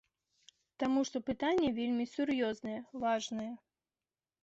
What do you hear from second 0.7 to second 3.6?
Таму што пытанне вельмі сур'ёзнае, важнае.